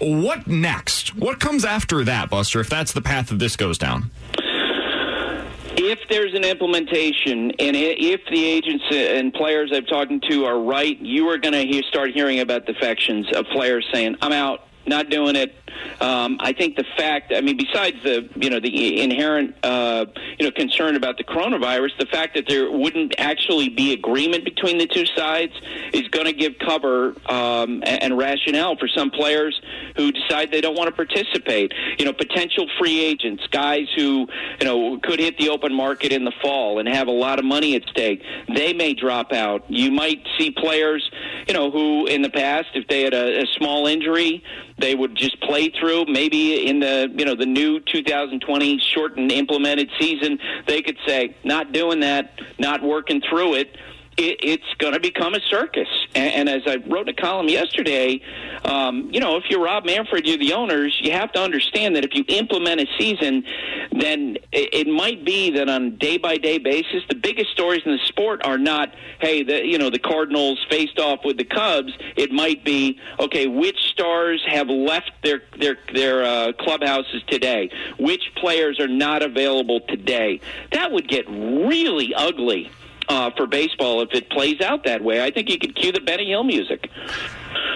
What 0.00 0.46
next? 0.46 1.16
What 1.16 1.38
comes 1.40 1.64
after 1.64 2.04
that, 2.04 2.28
Buster, 2.28 2.60
if 2.60 2.68
that's 2.68 2.92
the 2.92 3.00
path 3.00 3.28
that 3.28 3.38
this 3.38 3.56
goes 3.56 3.78
down? 3.78 4.10
If 5.76 5.98
there's 6.08 6.34
an 6.34 6.44
implementation 6.44 7.50
and 7.58 7.76
if 7.76 8.20
the 8.30 8.44
agents 8.44 8.84
and 8.90 9.32
players 9.32 9.72
I've 9.72 9.86
talked 9.86 10.12
to 10.30 10.44
are 10.44 10.60
right, 10.60 10.98
you 11.00 11.28
are 11.28 11.38
going 11.38 11.52
to 11.52 11.66
hear, 11.66 11.82
start 11.88 12.10
hearing 12.12 12.40
about 12.40 12.66
defections 12.66 13.26
of 13.34 13.46
players 13.46 13.86
saying, 13.92 14.16
"I'm 14.22 14.32
out, 14.32 14.66
not 14.86 15.10
doing 15.10 15.36
it." 15.36 15.54
Um, 16.00 16.38
I 16.40 16.52
think 16.52 16.76
the 16.76 16.84
fact, 16.96 17.32
I 17.34 17.40
mean, 17.40 17.56
besides 17.56 17.96
the 18.02 18.28
you 18.36 18.50
know 18.50 18.60
the 18.60 19.00
inherent 19.00 19.54
uh, 19.62 20.06
you 20.38 20.46
know 20.46 20.50
concern 20.50 20.96
about 20.96 21.18
the 21.18 21.24
coronavirus, 21.24 21.98
the 21.98 22.06
fact 22.06 22.34
that 22.34 22.46
there 22.48 22.70
wouldn't 22.70 23.14
actually 23.18 23.68
be 23.68 23.92
agreement 23.92 24.44
between 24.44 24.78
the 24.78 24.86
two 24.86 25.06
sides 25.06 25.52
is 25.92 26.08
going 26.08 26.26
to 26.26 26.32
give 26.32 26.58
cover 26.58 27.14
um, 27.26 27.82
and, 27.86 28.14
rationale 28.14 28.76
for 28.76 28.86
some 28.86 29.10
players 29.10 29.60
who 29.96 30.12
decide 30.12 30.52
they 30.52 30.60
don't 30.60 30.76
want 30.76 30.88
to 30.88 30.94
participate. 30.94 31.72
You 31.98 32.04
know, 32.04 32.12
potential 32.12 32.68
free 32.78 33.00
agents, 33.00 33.44
guys 33.50 33.86
who 33.96 34.28
you 34.60 34.66
know 34.66 34.98
could 35.02 35.20
hit 35.20 35.38
the 35.38 35.48
open 35.50 35.74
market 35.74 36.12
in 36.12 36.24
the 36.24 36.32
fall 36.42 36.78
and 36.78 36.88
have 36.88 37.08
a 37.08 37.12
lot 37.12 37.38
of 37.38 37.44
money 37.44 37.76
at 37.76 37.82
stake. 37.88 38.22
They 38.54 38.72
may 38.72 38.94
drop 38.94 39.32
out. 39.32 39.64
You 39.68 39.90
might 39.90 40.22
see 40.38 40.50
players, 40.50 41.08
you 41.48 41.54
know, 41.54 41.70
who 41.70 42.06
in 42.06 42.22
the 42.22 42.30
past, 42.30 42.68
if 42.74 42.86
they 42.88 43.02
had 43.02 43.14
a, 43.14 43.42
a 43.42 43.46
small 43.46 43.86
injury, 43.86 44.42
they 44.78 44.94
would 44.94 45.14
just 45.14 45.40
play 45.40 45.70
through. 45.70 46.06
Maybe 46.06 46.66
in 46.66 46.80
the 46.80 47.12
you 47.14 47.24
know 47.24 47.34
the 47.34 47.46
new 47.46 47.80
2020 47.80 48.78
shortened 48.78 49.32
implemented 49.32 49.90
season, 49.98 50.38
they 50.66 50.82
could 50.82 50.98
say, 51.06 51.36
not 51.44 51.72
doing 51.72 52.00
that, 52.00 52.40
not 52.58 52.82
working 52.82 53.20
through 53.28 53.54
it 53.54 53.76
it, 54.16 54.38
it's 54.42 54.74
going 54.78 54.92
to 54.92 55.00
become 55.00 55.34
a 55.34 55.40
circus. 55.40 55.88
And, 56.14 56.48
and, 56.48 56.48
as 56.48 56.62
I 56.66 56.76
wrote 56.88 57.08
in 57.08 57.14
a 57.18 57.20
column 57.20 57.48
yesterday, 57.48 58.20
um, 58.64 59.10
you 59.12 59.20
know, 59.20 59.36
if 59.36 59.44
you're 59.48 59.62
Rob 59.62 59.84
Manfred, 59.84 60.26
you're 60.26 60.38
the 60.38 60.52
owners, 60.52 60.98
you 61.02 61.12
have 61.12 61.32
to 61.32 61.40
understand 61.40 61.96
that 61.96 62.04
if 62.04 62.14
you 62.14 62.24
implement 62.28 62.80
a 62.80 62.86
season, 62.98 63.44
then 63.92 64.36
it, 64.52 64.86
it 64.86 64.86
might 64.86 65.24
be 65.24 65.50
that 65.50 65.68
on 65.68 65.84
a 65.84 65.90
day 65.90 66.16
by 66.16 66.36
day 66.36 66.58
basis, 66.58 67.02
the 67.08 67.14
biggest 67.14 67.50
stories 67.50 67.82
in 67.84 67.92
the 67.92 68.04
sport 68.06 68.44
are 68.44 68.58
not, 68.58 68.94
hey, 69.20 69.42
the 69.42 69.64
you 69.64 69.78
know 69.78 69.90
the 69.90 69.98
Cardinals 69.98 70.64
faced 70.70 70.98
off 70.98 71.20
with 71.24 71.36
the 71.36 71.44
Cubs. 71.44 71.92
It 72.16 72.30
might 72.30 72.64
be, 72.64 72.98
okay, 73.18 73.46
which 73.46 73.78
stars 73.90 74.44
have 74.46 74.68
left 74.68 75.10
their 75.22 75.42
their 75.58 75.78
their 75.92 76.24
uh, 76.24 76.52
clubhouses 76.52 77.22
today? 77.26 77.70
Which 77.98 78.22
players 78.36 78.78
are 78.80 78.88
not 78.88 79.22
available 79.22 79.80
today? 79.80 80.40
That 80.72 80.92
would 80.92 81.08
get 81.08 81.28
really 81.28 82.14
ugly 82.14 82.70
uh, 83.08 83.30
for 83.36 83.46
baseball 83.46 84.02
if 84.02 84.12
it 84.12 84.30
plays 84.30 84.60
out 84.60 84.84
that 84.84 85.02
way. 85.02 85.22
I 85.22 85.30
think 85.30 85.50
you 85.50 85.58
could 85.58 85.74
cue 85.74 85.92
the 85.92 86.00
Benny 86.00 86.26
Hill 86.26 86.44
music. 86.44 86.90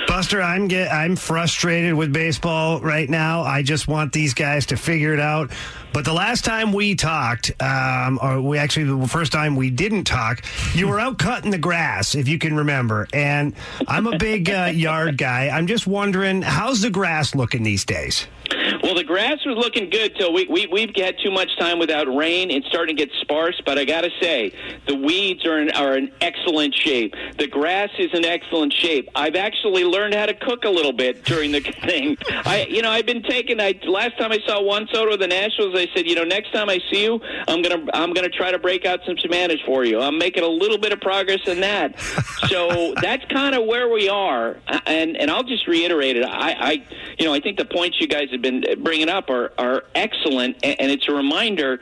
Buster, 0.06 0.40
I'm 0.40 0.68
get 0.68 0.90
I'm 0.90 1.16
frustrated 1.16 1.94
with 1.94 2.12
baseball 2.12 2.80
right 2.80 3.08
now. 3.08 3.42
I 3.42 3.62
just 3.62 3.88
want 3.88 4.12
these 4.12 4.34
guys 4.34 4.66
to 4.66 4.76
figure 4.76 5.12
it 5.12 5.20
out. 5.20 5.50
But 5.92 6.04
the 6.04 6.12
last 6.12 6.44
time 6.44 6.72
we 6.72 6.94
talked, 6.94 7.50
um, 7.60 8.18
or 8.22 8.40
we 8.40 8.58
actually 8.58 8.84
the 8.84 9.08
first 9.08 9.32
time 9.32 9.56
we 9.56 9.70
didn't 9.70 10.04
talk, 10.04 10.42
you 10.74 10.88
were 10.88 11.00
out 11.00 11.18
cutting 11.18 11.50
the 11.50 11.58
grass, 11.58 12.14
if 12.14 12.28
you 12.28 12.38
can 12.38 12.56
remember. 12.56 13.06
And 13.12 13.54
I'm 13.86 14.06
a 14.06 14.18
big 14.18 14.50
uh, 14.50 14.70
yard 14.74 15.18
guy. 15.18 15.48
I'm 15.48 15.66
just 15.66 15.86
wondering, 15.86 16.42
how's 16.42 16.82
the 16.82 16.90
grass 16.90 17.34
looking 17.34 17.62
these 17.62 17.84
days? 17.84 18.26
Well, 18.82 18.94
the 18.94 19.04
grass 19.04 19.44
was 19.44 19.56
looking 19.56 19.90
good 19.90 20.14
till 20.16 20.32
we, 20.32 20.46
we 20.46 20.66
we've 20.66 20.94
had 20.94 21.16
too 21.22 21.30
much 21.30 21.56
time 21.58 21.78
without 21.78 22.04
rain. 22.14 22.50
It's 22.50 22.66
starting 22.68 22.96
to 22.96 23.06
get 23.06 23.12
sparse, 23.20 23.60
but 23.64 23.78
I 23.78 23.84
got 23.84 24.02
to 24.02 24.10
say, 24.20 24.52
the 24.86 24.94
weeds 24.94 25.44
are 25.46 25.58
in, 25.58 25.70
are 25.72 25.96
in 25.96 26.12
excellent 26.20 26.74
shape. 26.74 27.14
The 27.38 27.46
grass 27.46 27.90
is 27.98 28.10
in 28.12 28.24
excellent 28.24 28.72
shape. 28.72 29.08
I've 29.14 29.36
actually 29.36 29.84
learned 29.84 30.14
how 30.14 30.26
to 30.26 30.34
cook 30.34 30.64
a 30.64 30.70
little 30.70 30.92
bit 30.92 31.24
during 31.24 31.52
the 31.52 31.60
thing. 31.86 32.16
I 32.30 32.66
you 32.68 32.82
know 32.82 32.90
I've 32.90 33.06
been 33.06 33.22
taking. 33.22 33.60
I 33.60 33.78
last 33.86 34.16
time 34.18 34.32
I 34.32 34.38
saw 34.46 34.62
Juan 34.62 34.88
Soto 34.92 35.14
of 35.14 35.20
the 35.20 35.26
Nationals, 35.26 35.74
I 35.76 35.88
said, 35.94 36.06
you 36.06 36.14
know, 36.14 36.24
next 36.24 36.52
time 36.52 36.68
I 36.68 36.80
see 36.90 37.02
you, 37.02 37.20
I'm 37.46 37.62
gonna 37.62 37.84
I'm 37.94 38.12
gonna 38.12 38.28
try 38.28 38.50
to 38.50 38.58
break 38.58 38.84
out 38.84 39.00
some 39.06 39.18
Spanish 39.18 39.60
for 39.64 39.84
you. 39.84 40.00
I'm 40.00 40.18
making 40.18 40.44
a 40.44 40.48
little 40.48 40.78
bit 40.78 40.92
of 40.92 41.00
progress 41.00 41.40
in 41.46 41.60
that. 41.60 41.98
so 42.48 42.94
that's 43.00 43.24
kind 43.26 43.54
of 43.54 43.66
where 43.66 43.88
we 43.88 44.08
are, 44.08 44.56
and 44.86 45.16
and 45.16 45.30
I'll 45.30 45.44
just 45.44 45.66
reiterate 45.66 46.16
it. 46.16 46.24
I, 46.24 46.52
I 46.52 46.82
you 47.18 47.26
know 47.26 47.34
I 47.34 47.40
think 47.40 47.58
the 47.58 47.64
points 47.64 48.00
you 48.00 48.06
guys 48.06 48.28
have 48.30 48.42
been 48.42 48.64
bringing 48.76 49.08
up 49.08 49.30
are, 49.30 49.52
are 49.58 49.84
excellent, 49.94 50.56
and 50.64 50.90
it's 50.90 51.08
a 51.08 51.12
reminder 51.12 51.80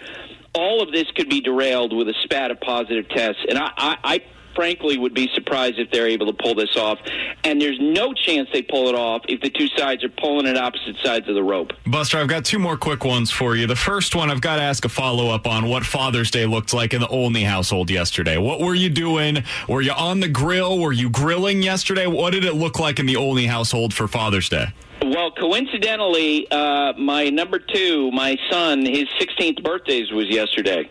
all 0.54 0.82
of 0.82 0.90
this 0.90 1.04
could 1.14 1.28
be 1.28 1.40
derailed 1.40 1.94
with 1.94 2.08
a 2.08 2.14
spat 2.24 2.50
of 2.50 2.58
positive 2.60 3.08
tests. 3.10 3.44
And 3.48 3.58
I, 3.58 3.70
I, 3.76 3.96
I 4.02 4.22
frankly 4.56 4.96
would 4.96 5.14
be 5.14 5.28
surprised 5.34 5.78
if 5.78 5.90
they're 5.90 6.08
able 6.08 6.26
to 6.26 6.32
pull 6.32 6.54
this 6.54 6.76
off. 6.76 6.98
And 7.44 7.60
there's 7.60 7.78
no 7.78 8.14
chance 8.14 8.48
they 8.52 8.62
pull 8.62 8.88
it 8.88 8.94
off 8.94 9.22
if 9.28 9.42
the 9.42 9.50
two 9.50 9.68
sides 9.76 10.02
are 10.02 10.08
pulling 10.08 10.46
at 10.46 10.56
opposite 10.56 10.96
sides 11.04 11.28
of 11.28 11.34
the 11.34 11.42
rope. 11.42 11.72
Buster, 11.86 12.18
I've 12.18 12.26
got 12.28 12.44
two 12.44 12.58
more 12.58 12.76
quick 12.76 13.04
ones 13.04 13.30
for 13.30 13.54
you. 13.54 13.66
The 13.66 13.76
first 13.76 14.16
one, 14.16 14.30
I've 14.30 14.40
got 14.40 14.56
to 14.56 14.62
ask 14.62 14.84
a 14.84 14.88
follow 14.88 15.28
up 15.28 15.46
on 15.46 15.68
what 15.68 15.84
Father's 15.84 16.30
Day 16.30 16.46
looked 16.46 16.72
like 16.72 16.94
in 16.94 17.02
the 17.02 17.08
Olney 17.08 17.44
household 17.44 17.90
yesterday. 17.90 18.38
What 18.38 18.60
were 18.60 18.74
you 18.74 18.88
doing? 18.88 19.44
Were 19.68 19.82
you 19.82 19.92
on 19.92 20.20
the 20.20 20.28
grill? 20.28 20.78
Were 20.78 20.92
you 20.92 21.10
grilling 21.10 21.62
yesterday? 21.62 22.06
What 22.06 22.32
did 22.32 22.44
it 22.44 22.54
look 22.54 22.80
like 22.80 22.98
in 22.98 23.06
the 23.06 23.16
Olney 23.16 23.46
household 23.46 23.92
for 23.92 24.08
Father's 24.08 24.48
Day? 24.48 24.72
Well, 25.06 25.30
coincidentally, 25.30 26.50
uh, 26.50 26.92
my 26.98 27.30
number 27.30 27.60
two, 27.60 28.10
my 28.10 28.36
son, 28.50 28.84
his 28.84 29.04
16th 29.20 29.62
birthday 29.62 30.04
was 30.12 30.26
yesterday. 30.28 30.90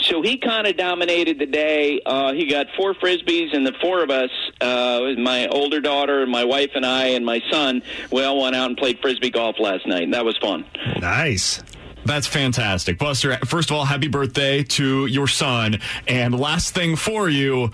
So 0.00 0.20
he 0.20 0.36
kind 0.36 0.66
of 0.66 0.76
dominated 0.76 1.38
the 1.38 1.46
day. 1.46 2.00
Uh, 2.04 2.32
he 2.32 2.46
got 2.46 2.66
four 2.76 2.92
frisbees, 2.94 3.54
and 3.54 3.64
the 3.64 3.72
four 3.80 4.02
of 4.02 4.10
us, 4.10 4.30
uh, 4.60 5.12
my 5.16 5.46
older 5.46 5.80
daughter, 5.80 6.26
my 6.26 6.44
wife, 6.44 6.70
and 6.74 6.84
I, 6.84 7.08
and 7.08 7.24
my 7.24 7.40
son, 7.52 7.82
we 8.10 8.24
all 8.24 8.42
went 8.42 8.56
out 8.56 8.68
and 8.68 8.76
played 8.76 8.98
frisbee 9.00 9.30
golf 9.30 9.60
last 9.60 9.86
night, 9.86 10.02
and 10.02 10.14
that 10.14 10.24
was 10.24 10.36
fun. 10.38 10.64
Nice. 10.98 11.62
That's 12.04 12.26
fantastic. 12.26 12.98
Buster, 12.98 13.38
first 13.46 13.70
of 13.70 13.76
all, 13.76 13.84
happy 13.84 14.08
birthday 14.08 14.64
to 14.64 15.06
your 15.06 15.28
son. 15.28 15.78
And 16.08 16.36
last 16.36 16.74
thing 16.74 16.96
for 16.96 17.28
you, 17.28 17.70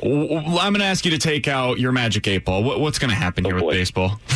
I'm 0.00 0.52
going 0.52 0.74
to 0.74 0.84
ask 0.84 1.04
you 1.04 1.10
to 1.10 1.18
take 1.18 1.48
out 1.48 1.80
your 1.80 1.90
magic 1.90 2.28
eight 2.28 2.44
ball. 2.44 2.62
What's 2.62 3.00
going 3.00 3.10
to 3.10 3.16
happen 3.16 3.44
here 3.44 3.58
oh, 3.58 3.64
with 3.64 3.74
baseball? 3.74 4.20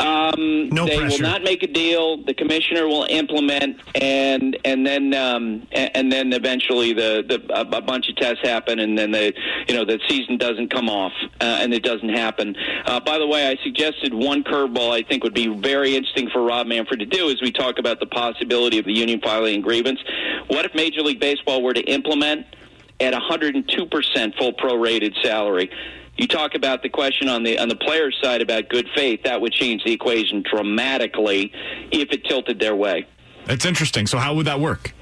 Um, 0.00 0.70
no 0.70 0.86
they 0.86 0.96
pressure. 0.96 1.22
will 1.22 1.30
not 1.30 1.42
make 1.42 1.62
a 1.62 1.66
deal. 1.66 2.24
The 2.24 2.32
commissioner 2.32 2.88
will 2.88 3.04
implement, 3.10 3.80
and 3.94 4.56
and 4.64 4.86
then 4.86 5.12
um, 5.12 5.66
and 5.72 6.10
then 6.10 6.32
eventually 6.32 6.94
the, 6.94 7.22
the 7.28 7.60
a 7.60 7.82
bunch 7.82 8.08
of 8.08 8.16
tests 8.16 8.40
happen, 8.42 8.78
and 8.78 8.96
then 8.96 9.10
the 9.10 9.32
you 9.68 9.74
know 9.74 9.84
the 9.84 10.00
season 10.08 10.38
doesn't 10.38 10.70
come 10.70 10.88
off, 10.88 11.12
uh, 11.40 11.58
and 11.60 11.74
it 11.74 11.82
doesn't 11.82 12.08
happen. 12.08 12.56
Uh, 12.86 12.98
by 13.00 13.18
the 13.18 13.26
way, 13.26 13.48
I 13.48 13.62
suggested 13.62 14.14
one 14.14 14.42
curveball 14.42 14.90
I 14.90 15.02
think 15.02 15.22
would 15.22 15.34
be 15.34 15.48
very 15.48 15.94
interesting 15.94 16.30
for 16.30 16.42
Rob 16.42 16.66
Manfred 16.66 17.00
to 17.00 17.06
do 17.06 17.30
as 17.30 17.40
we 17.42 17.52
talk 17.52 17.78
about 17.78 18.00
the 18.00 18.06
possibility 18.06 18.78
of 18.78 18.86
the 18.86 18.94
union 18.94 19.20
filing 19.20 19.58
a 19.58 19.62
grievance. 19.62 20.00
What 20.48 20.64
if 20.64 20.74
Major 20.74 21.02
League 21.02 21.20
Baseball 21.20 21.62
were 21.62 21.74
to 21.74 21.82
implement 21.82 22.46
at 23.00 23.12
102% 23.12 24.38
full 24.38 24.52
prorated 24.54 25.14
salary? 25.22 25.70
You 26.20 26.28
talk 26.28 26.54
about 26.54 26.82
the 26.82 26.88
question 26.90 27.28
on 27.28 27.42
the 27.42 27.58
on 27.58 27.68
the 27.68 27.76
players' 27.76 28.16
side 28.22 28.42
about 28.42 28.68
good 28.68 28.86
faith, 28.94 29.22
that 29.24 29.40
would 29.40 29.52
change 29.52 29.82
the 29.84 29.92
equation 29.92 30.42
dramatically 30.42 31.50
if 31.90 32.12
it 32.12 32.24
tilted 32.26 32.60
their 32.60 32.76
way. 32.76 33.06
That's 33.46 33.64
interesting. 33.64 34.06
So 34.06 34.18
how 34.18 34.34
would 34.34 34.46
that 34.46 34.60
work? 34.60 34.92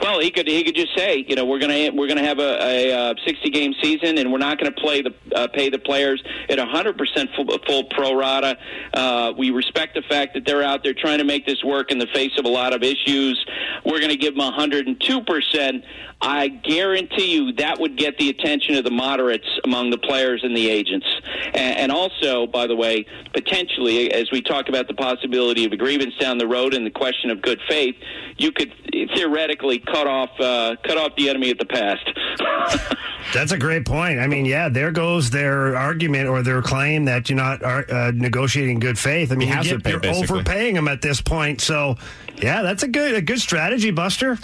Well, 0.00 0.20
he 0.20 0.30
could 0.30 0.46
he 0.46 0.62
could 0.64 0.74
just 0.74 0.96
say, 0.96 1.24
you 1.26 1.36
know, 1.36 1.44
we're 1.44 1.58
gonna 1.58 1.90
we're 1.92 2.08
gonna 2.08 2.24
have 2.24 2.38
a, 2.38 2.62
a, 2.62 2.90
a 2.90 3.10
uh, 3.10 3.14
60 3.26 3.50
game 3.50 3.74
season, 3.82 4.18
and 4.18 4.32
we're 4.32 4.38
not 4.38 4.58
to 4.58 4.70
play 4.70 5.02
the 5.02 5.14
uh, 5.34 5.48
pay 5.48 5.68
the 5.68 5.78
players 5.78 6.22
at 6.48 6.58
100 6.58 6.98
percent 6.98 7.30
full, 7.34 7.84
pro 7.84 8.14
rata. 8.14 8.58
Uh, 8.92 9.32
we 9.36 9.50
respect 9.50 9.94
the 9.94 10.02
fact 10.02 10.34
that 10.34 10.44
they're 10.44 10.62
out 10.62 10.82
there 10.82 10.94
trying 10.94 11.18
to 11.18 11.24
make 11.24 11.46
this 11.46 11.62
work 11.64 11.90
in 11.90 11.98
the 11.98 12.06
face 12.08 12.32
of 12.38 12.44
a 12.44 12.48
lot 12.48 12.72
of 12.72 12.82
issues. 12.82 13.44
We're 13.84 14.00
to 14.06 14.16
give 14.16 14.34
them 14.34 14.44
102 14.44 15.22
percent. 15.22 15.84
I 16.20 16.48
guarantee 16.48 17.34
you 17.34 17.52
that 17.54 17.78
would 17.78 17.96
get 17.98 18.16
the 18.18 18.30
attention 18.30 18.74
of 18.76 18.84
the 18.84 18.90
moderates 18.90 19.46
among 19.64 19.90
the 19.90 19.98
players 19.98 20.42
and 20.42 20.56
the 20.56 20.68
agents. 20.68 21.06
And, 21.54 21.78
and 21.78 21.92
also, 21.92 22.46
by 22.46 22.66
the 22.66 22.74
way, 22.74 23.04
potentially, 23.34 24.10
as 24.12 24.30
we 24.32 24.40
talk 24.40 24.68
about 24.68 24.88
the 24.88 24.94
possibility 24.94 25.66
of 25.66 25.72
a 25.72 25.76
grievance 25.76 26.14
down 26.18 26.38
the 26.38 26.46
road 26.46 26.72
and 26.72 26.86
the 26.86 26.90
question 26.90 27.30
of 27.30 27.42
good 27.42 27.60
faith, 27.68 27.96
you 28.38 28.50
could 28.50 28.72
theoretically 29.14 29.78
cut 29.86 30.06
off 30.06 30.30
uh, 30.40 30.76
cut 30.84 30.98
off 30.98 31.14
the 31.16 31.28
enemy 31.28 31.50
at 31.50 31.58
the 31.58 31.64
past. 31.64 32.04
That's 33.34 33.52
a 33.52 33.58
great 33.58 33.84
point. 33.84 34.20
I 34.20 34.26
mean, 34.26 34.44
yeah, 34.44 34.68
there 34.68 34.92
goes 34.92 35.30
their 35.30 35.76
argument 35.76 36.28
or 36.28 36.42
their 36.42 36.62
claim 36.62 37.06
that 37.06 37.28
you're 37.28 37.36
not 37.36 37.62
uh, 37.62 38.12
negotiating 38.14 38.78
good 38.78 38.98
faith. 38.98 39.32
I 39.32 39.34
mean, 39.34 39.48
you 39.48 39.80
are 39.84 40.06
overpaying 40.06 40.74
them 40.74 40.86
at 40.86 41.02
this 41.02 41.20
point. 41.20 41.60
So, 41.60 41.96
yeah, 42.36 42.62
that's 42.62 42.82
a 42.82 42.88
good 42.88 43.14
a 43.14 43.22
good 43.22 43.40
strategy, 43.40 43.90
Buster. 43.90 44.38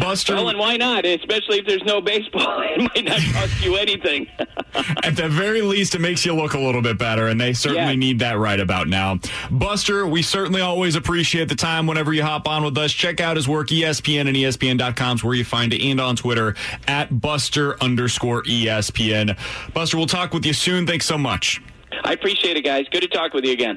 Buster. 0.00 0.34
Well, 0.34 0.48
and 0.48 0.58
why 0.58 0.76
not? 0.76 1.04
Especially 1.04 1.58
if 1.58 1.66
there's 1.66 1.84
no 1.84 2.00
baseball, 2.00 2.60
it 2.64 2.78
might 2.78 3.04
not 3.04 3.20
cost 3.32 3.64
you 3.64 3.76
anything. 3.76 4.28
At 5.02 5.16
the 5.16 5.28
very 5.28 5.62
least, 5.62 5.94
it 5.94 6.00
makes 6.00 6.24
you 6.24 6.34
look 6.34 6.54
a 6.54 6.58
little 6.58 6.82
bit 6.82 6.98
better, 6.98 7.28
and 7.28 7.40
they 7.40 7.52
certainly 7.52 7.96
need 7.96 8.18
that 8.20 8.38
right 8.38 8.60
about 8.60 8.88
now. 8.88 9.18
Buster, 9.50 10.06
we 10.06 10.22
certainly 10.22 10.60
always 10.60 10.96
appreciate 10.96 11.48
the 11.48 11.54
time 11.54 11.86
whenever 11.86 12.12
you 12.12 12.22
hop 12.22 12.46
on 12.48 12.64
with 12.64 12.76
us. 12.78 12.92
Check 12.92 13.20
out 13.20 13.36
his 13.36 13.48
work, 13.48 13.68
ESPN 13.68 14.28
and 14.28 14.36
ESPN.com 14.36 15.16
is 15.16 15.24
where 15.24 15.34
you 15.34 15.44
find 15.44 15.72
it, 15.72 15.82
and 15.82 16.00
on 16.00 16.16
Twitter 16.16 16.54
at 16.86 17.20
Buster 17.20 17.82
underscore 17.82 18.42
ESPN. 18.44 19.36
Buster, 19.72 19.96
we'll 19.96 20.06
talk 20.06 20.32
with 20.32 20.44
you 20.44 20.52
soon. 20.52 20.86
Thanks 20.86 21.06
so 21.06 21.18
much. 21.18 21.60
I 22.04 22.12
appreciate 22.12 22.56
it, 22.56 22.62
guys. 22.62 22.86
Good 22.90 23.00
to 23.00 23.08
talk 23.08 23.32
with 23.32 23.44
you 23.44 23.52
again. 23.52 23.74